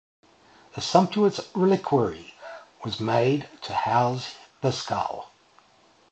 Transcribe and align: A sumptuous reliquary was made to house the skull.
A 0.75 0.81
sumptuous 0.81 1.39
reliquary 1.53 2.33
was 2.83 2.99
made 2.99 3.47
to 3.61 3.73
house 3.75 4.33
the 4.61 4.71
skull. 4.71 5.29